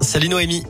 Salut 0.00 0.30
Noémie. 0.30 0.64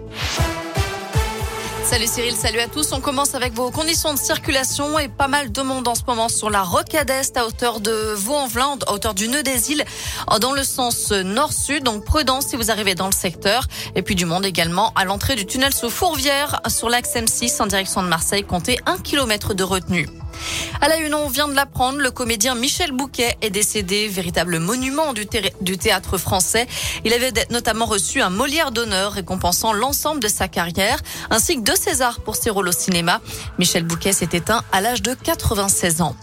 Salut 1.85 2.09
Cyril, 2.09 2.35
salut 2.35 2.59
à 2.59 2.67
tous. 2.67 2.91
On 2.91 3.01
commence 3.01 3.37
avec 3.37 3.53
vos 3.53 3.71
conditions 3.71 4.13
de 4.13 4.19
circulation 4.19 4.99
et 4.99 5.07
pas 5.07 5.29
mal 5.29 5.53
de 5.53 5.63
monde 5.63 5.87
en 5.87 5.95
ce 5.95 6.03
moment 6.05 6.29
sur 6.29 6.51
la 6.51 6.65
rocade 6.65 7.09
est 7.09 7.37
à 7.37 7.47
hauteur 7.47 7.79
de 7.79 7.93
Vaux-en-Velin, 8.17 8.77
à 8.89 8.93
hauteur 8.93 9.15
du 9.15 9.29
nœud 9.29 9.45
des 9.45 9.71
îles, 9.71 9.85
dans 10.41 10.51
le 10.51 10.65
sens 10.65 11.13
nord-sud. 11.13 11.85
Donc 11.85 12.05
prudence 12.05 12.47
si 12.49 12.57
vous 12.57 12.73
arrivez 12.73 12.97
dans 12.97 13.07
le 13.07 13.13
secteur. 13.13 13.69
Et 13.95 14.03
puis 14.03 14.17
du 14.17 14.25
monde 14.25 14.45
également 14.45 14.93
à 14.97 15.05
l'entrée 15.05 15.37
du 15.37 15.47
tunnel 15.47 15.73
sous 15.73 15.91
Fourvière 15.91 16.61
sur 16.67 16.89
l'axe 16.89 17.15
M6 17.15 17.63
en 17.63 17.67
direction 17.67 18.03
de 18.03 18.09
Marseille. 18.09 18.43
Comptez 18.43 18.81
un 18.85 18.99
kilomètre 18.99 19.55
de 19.55 19.63
retenue. 19.63 20.09
À 20.81 20.89
la 20.89 20.99
une, 20.99 21.15
on 21.15 21.29
vient 21.29 21.49
de 21.49 21.55
l'apprendre, 21.55 21.99
le 21.99 22.11
comédien 22.11 22.55
Michel 22.55 22.93
Bouquet 22.93 23.37
est 23.43 23.51
décédé, 23.51 24.09
véritable 24.09 24.59
monument 24.59 25.13
du, 25.13 25.27
théâtre 25.79 26.19
français. 26.19 26.67
Il 27.05 27.13
avait 27.13 27.33
notamment 27.51 27.87
reçu 27.87 28.21
un 28.21 28.31
Molière 28.31 28.71
d'honneur 28.71 29.13
récompensant 29.13 29.73
l'ensemble 29.73 30.21
de 30.21 30.29
sa 30.29 30.49
carrière, 30.49 31.01
ainsi 31.31 31.57
que 31.57 31.63
deux 31.63 31.77
Césars 31.77 32.21
pour 32.21 32.37
ses 32.37 32.51
rôles 32.51 32.69
au 32.69 32.73
cinéma. 32.73 33.21
Michel 33.59 33.85
Bouquet 33.85 34.13
s'est 34.13 34.29
éteint 34.33 34.63
à 34.73 34.81
l'âge 34.81 35.03
de 35.03 35.15
96 35.15 36.03
ans. 36.03 36.17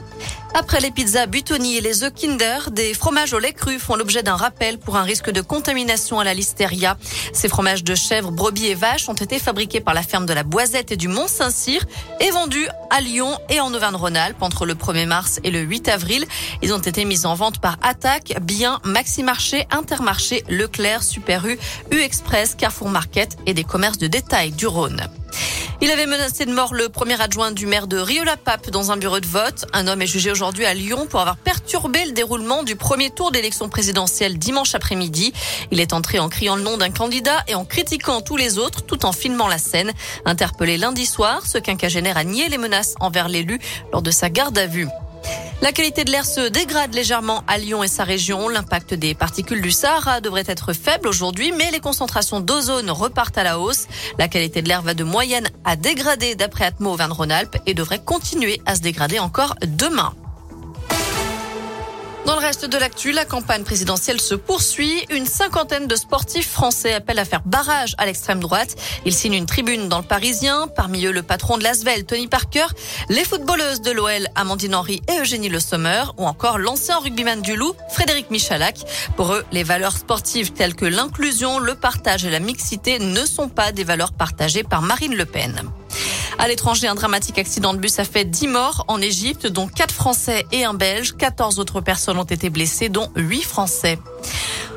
Après 0.58 0.80
les 0.80 0.90
pizzas 0.90 1.26
Butoni 1.26 1.76
et 1.76 1.82
les 1.82 2.06
œufs 2.06 2.14
Kinder, 2.14 2.72
des 2.72 2.94
fromages 2.94 3.34
au 3.34 3.40
lait 3.40 3.52
cru 3.52 3.78
font 3.78 3.98
l'objet 3.98 4.24
d'un 4.24 4.38
rappel 4.38 4.80
pour 4.80 4.96
un 4.96 5.04
risque 5.04 5.30
de 5.30 5.42
contamination 5.42 6.18
à 6.22 6.24
la 6.24 6.34
listeria. 6.34 6.98
Ces 7.34 7.50
fromages 7.50 7.84
de 7.84 7.94
chèvre, 7.94 8.32
brebis 8.32 8.68
et 8.68 8.74
vaches 8.74 9.10
ont 9.10 9.16
été 9.16 9.38
fabriqués 9.38 9.82
par 9.82 9.94
la 9.94 10.02
ferme 10.02 10.26
de 10.26 10.32
la 10.32 10.44
Boisette 10.44 10.94
et 10.94 10.96
du 10.96 11.10
Mont-Saint-Cyr 11.10 11.84
et 12.22 12.32
vendus 12.32 12.70
à 12.90 13.02
Lyon 13.02 13.38
et 13.50 13.60
en 13.60 13.74
Auvergne-Rhône-Alpes 13.74 14.42
entre 14.42 14.66
le 14.66 14.76
1er 14.76 15.08
mars 15.08 15.42
et 15.44 15.52
le 15.52 15.60
8 15.60 15.90
avril. 15.90 16.26
Ils 16.62 16.74
ont 16.74 16.80
été 16.80 17.04
mis 17.04 17.26
en 17.26 17.36
vente 17.36 17.60
par 17.60 17.78
Attaque, 17.84 18.38
Bien, 18.42 18.80
Maxi 18.86 19.24
Marché, 19.24 19.68
Intermarché, 19.72 20.46
Leclerc, 20.48 21.04
Super 21.04 21.46
U, 21.48 21.60
U 21.92 22.00
Express, 22.00 22.56
Carrefour 22.56 22.88
Market 22.88 23.36
et 23.46 23.54
des 23.54 23.66
commerces 23.66 23.98
de 23.98 24.08
détail 24.08 24.54
du 24.54 24.68
Rhône. 24.68 25.06
Il 25.82 25.92
avait 25.92 26.06
menacé 26.06 26.46
de 26.46 26.54
mort 26.54 26.74
le 26.74 26.88
premier 26.88 27.20
adjoint 27.22 27.52
du 27.52 27.66
maire 27.66 27.88
de 27.88 27.98
Rio-la-Pape 27.98 28.70
dans 28.70 28.92
un 28.92 28.98
bureau 28.98 29.20
de 29.20 29.26
vote. 29.26 29.66
Un 29.74 29.88
homme 29.88 30.02
est 30.02 30.08
jugé 30.08 30.32
aujourd'hui 30.32 30.66
à 30.66 30.74
Lyon 30.74 31.06
pour 31.06 31.20
avoir 31.20 31.36
perturbé 31.36 32.06
le 32.06 32.14
déroulement 32.14 32.64
du 32.64 32.78
premier 32.78 33.10
tour 33.10 33.32
d'élection 33.32 33.68
présidentielle 33.68 34.38
dimanche 34.38 34.74
après-midi. 34.74 35.34
Il 35.72 35.82
est 35.82 35.92
entré 35.92 36.18
en 36.20 36.30
criant 36.30 36.56
le 36.56 36.64
nom 36.64 36.78
d'un 36.78 36.92
candidat 36.92 37.44
et 37.48 37.56
en 37.56 37.66
critiquant 37.66 38.22
tous 38.22 38.38
les 38.38 38.58
autres 38.58 38.86
tout 38.86 39.06
en 39.06 39.12
filmant 39.12 39.50
la 39.50 39.58
scène. 39.58 39.92
Interpellé 40.24 40.78
lundi 40.78 41.06
soir, 41.06 41.46
ce 41.46 41.58
quinquagénaire 41.58 42.18
a 42.18 42.24
nié 42.24 42.48
les 42.48 42.58
menaces 42.58 42.96
envers 43.02 43.28
l'élu 43.28 43.60
lors 43.92 44.02
de 44.02 44.12
sa 44.12 44.30
garde 44.30 44.58
à 44.58 44.68
vue. 44.68 44.88
La 45.62 45.72
qualité 45.72 46.04
de 46.04 46.12
l'air 46.12 46.26
se 46.26 46.50
dégrade 46.50 46.94
légèrement 46.94 47.44
à 47.48 47.58
Lyon 47.58 47.84
et 47.84 47.88
sa 47.88 48.04
région. 48.04 48.50
L'impact 48.50 48.94
des 48.94 49.16
particules 49.16 49.62
du 49.62 49.72
Sahara 49.72 50.22
devrait 50.22 50.44
être 50.48 50.74
faible 50.74 51.08
aujourd'hui, 51.08 51.52
mais 51.52 51.72
les 51.72 51.80
concentrations 51.80 52.40
d'ozone 52.40 52.92
repartent 52.92 53.38
à 53.38 53.44
la 53.44 53.60
hausse. 53.60 53.88
La 54.20 54.28
qualité 54.28 54.62
de 54.62 54.68
l'air 54.68 54.82
va 54.82 54.94
de 54.94 55.04
moyenne 55.04 55.50
à 55.64 55.76
dégrader 55.76 56.36
d'après 56.36 56.66
Atmo 56.66 56.92
Auvergne-Rhône-Alpes 56.94 57.58
et 57.66 57.74
devrait 57.74 58.04
continuer 58.04 58.62
à 58.66 58.76
se 58.76 58.82
dégrader 58.82 59.20
encore 59.20 59.56
demain. 59.66 60.14
Dans 62.26 62.34
le 62.34 62.42
reste 62.42 62.66
de 62.66 62.78
l'actu, 62.80 63.12
la 63.12 63.24
campagne 63.24 63.64
présidentielle 63.64 64.20
se 64.20 64.34
poursuit. 64.34 65.06
Une 65.12 65.28
cinquantaine 65.28 65.86
de 65.86 65.96
sportifs 65.96 66.50
français 66.50 66.94
appellent 66.94 67.20
à 67.20 67.26
faire 67.26 67.44
barrage 67.46 67.94
à 68.00 68.08
l'extrême 68.08 68.40
droite. 68.40 68.76
Ils 69.06 69.14
signent 69.14 69.36
une 69.36 69.46
tribune 69.46 69.90
dans 69.90 70.00
le 70.00 70.04
Parisien. 70.04 70.68
Parmi 70.76 71.06
eux, 71.06 71.12
le 71.12 71.22
patron 71.22 71.60
de 71.60 71.64
l'Asvel, 71.64 72.04
Tony 72.06 72.28
Parker, 72.28 72.66
les 73.10 73.24
footballeuses 73.24 73.82
de 73.82 73.92
l'OL, 73.92 74.28
Amandine 74.34 74.74
Henry 74.74 75.04
et 75.08 75.20
Eugénie 75.20 75.50
Le 75.50 75.60
Sommer, 75.60 76.04
ou 76.18 76.26
encore 76.26 76.58
l'ancien 76.58 76.98
rugbyman 76.98 77.44
du 77.44 77.56
Loup, 77.56 77.76
Frédéric 77.92 78.32
Michalak. 78.32 78.80
Pour 79.16 79.32
eux, 79.32 79.46
les 79.52 79.64
valeurs 79.64 79.96
sportives 79.96 80.52
telles 80.52 80.74
que 80.74 80.86
l'inclusion, 80.86 81.60
le 81.60 81.76
partage 81.76 82.26
et 82.26 82.32
la 82.32 82.40
mixité 82.40 82.98
ne 82.98 83.24
sont 83.24 83.50
pas 83.50 83.72
des 83.72 83.84
valeurs 83.84 84.14
partagées 84.14 84.64
par 84.64 84.82
Marine 84.82 85.16
Le 85.16 85.26
Pen. 85.26 85.62
À 86.38 86.48
l'étranger, 86.48 86.88
un 86.88 86.96
dramatique 86.96 87.40
accident 87.40 87.74
de 87.74 87.80
bus 87.80 87.98
a 88.00 88.04
fait 88.04 88.26
10 88.26 88.48
morts 88.48 88.86
en 88.88 89.00
Égypte, 89.02 89.48
dont 89.48 89.68
4 89.68 89.94
Français 89.94 90.46
et 90.52 90.66
un 90.66 90.74
Belge. 90.74 91.16
14 91.18 91.60
autres 91.60 91.82
personnes 91.82 92.18
ont 92.18 92.24
été 92.24 92.50
blessées, 92.50 92.90
dont 92.90 93.10
8 93.16 93.42
Français. 93.42 93.98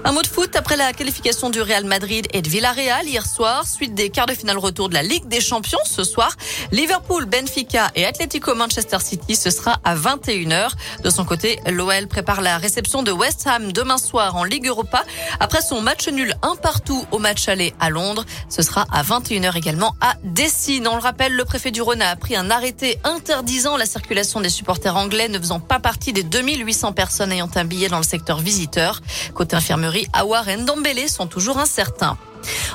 Un 0.04 0.12
mot 0.12 0.22
de 0.22 0.26
foot 0.26 0.54
après 0.54 0.76
la 0.76 0.92
qualification 0.92 1.50
du 1.50 1.60
Real 1.60 1.84
Madrid 1.84 2.26
et 2.32 2.40
de 2.40 2.48
Villarreal 2.48 3.06
hier 3.06 3.26
soir, 3.26 3.66
suite 3.66 3.94
des 3.94 4.10
quarts 4.10 4.26
de 4.26 4.32
finale 4.32 4.56
retour 4.56 4.88
de 4.88 4.94
la 4.94 5.02
Ligue 5.02 5.26
des 5.26 5.40
Champions 5.40 5.78
ce 5.84 6.04
soir. 6.04 6.36
Liverpool, 6.70 7.26
Benfica 7.26 7.90
et 7.96 8.06
Atletico 8.06 8.54
Manchester 8.54 8.98
City, 9.00 9.34
ce 9.34 9.50
sera 9.50 9.80
à 9.84 9.96
21h. 9.96 10.70
De 11.02 11.10
son 11.10 11.24
côté, 11.24 11.58
l'OL 11.66 12.06
prépare 12.06 12.40
la 12.42 12.58
réception 12.58 13.02
de 13.02 13.10
West 13.10 13.46
Ham 13.46 13.72
demain 13.72 13.98
soir 13.98 14.36
en 14.36 14.44
Ligue 14.44 14.66
Europa 14.66 15.04
après 15.40 15.60
son 15.60 15.80
match 15.80 16.08
nul 16.08 16.34
un 16.42 16.54
partout 16.54 17.04
au 17.10 17.18
match 17.18 17.48
aller 17.48 17.74
à 17.80 17.90
Londres. 17.90 18.24
Ce 18.48 18.62
sera 18.62 18.86
à 18.92 19.02
21h 19.02 19.56
également 19.56 19.96
à 20.00 20.14
Dessine. 20.22 20.86
On 20.86 20.94
le 20.94 21.02
rappelle, 21.02 21.34
le 21.34 21.44
préfet 21.44 21.72
du 21.72 21.82
Rhône 21.82 22.02
a 22.02 22.14
pris 22.14 22.36
un 22.36 22.50
arrêté 22.50 22.98
interdisant 23.02 23.76
la 23.76 23.86
circulation 23.86 24.40
des 24.40 24.48
supporters 24.48 24.96
anglais 24.96 25.28
ne 25.28 25.38
faisant 25.38 25.60
pas 25.60 25.80
partie 25.80 26.12
des 26.12 26.22
2800 26.22 26.92
personnes 26.92 27.32
ayant 27.32 27.50
un 27.56 27.64
billet 27.64 27.88
dans 27.88 27.98
le 27.98 28.04
secteur 28.04 28.38
visiteur. 28.38 29.02
Côté 29.34 29.56
infirmerie, 29.56 29.87
Awar 30.12 30.48
et 30.48 31.08
sont 31.08 31.26
toujours 31.26 31.58
incertains. 31.58 32.18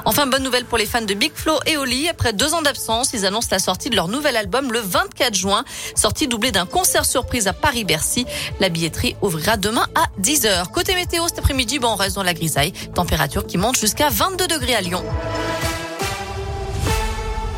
Enfin, 0.05 0.27
bonne 0.27 0.43
nouvelle 0.43 0.65
pour 0.65 0.77
les 0.77 0.85
fans 0.85 1.01
de 1.01 1.13
Big 1.13 1.31
Flo 1.33 1.53
et 1.65 1.77
Oli. 1.77 2.09
Après 2.09 2.33
deux 2.33 2.53
ans 2.53 2.61
d'absence, 2.61 3.11
ils 3.13 3.25
annoncent 3.25 3.47
la 3.51 3.59
sortie 3.59 3.89
de 3.89 3.95
leur 3.95 4.07
nouvel 4.07 4.35
album 4.35 4.71
le 4.71 4.79
24 4.79 5.33
juin. 5.33 5.63
Sortie 5.95 6.27
doublée 6.27 6.51
d'un 6.51 6.65
concert 6.65 7.05
surprise 7.05 7.47
à 7.47 7.53
Paris-Bercy. 7.53 8.25
La 8.59 8.69
billetterie 8.69 9.15
ouvrira 9.21 9.57
demain 9.57 9.87
à 9.95 10.05
10h. 10.21 10.71
Côté 10.71 10.95
météo, 10.95 11.27
cet 11.27 11.39
après-midi, 11.39 11.79
bon, 11.79 11.89
on 11.89 11.95
reste 11.95 12.17
la 12.17 12.33
grisaille. 12.33 12.73
Température 12.93 13.47
qui 13.47 13.57
monte 13.57 13.77
jusqu'à 13.77 14.09
22 14.09 14.47
degrés 14.47 14.75
à 14.75 14.81
Lyon. 14.81 15.03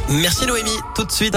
Merci 0.10 0.46
Noémie. 0.46 0.78
Tout 0.94 1.04
de 1.04 1.12
suite. 1.12 1.34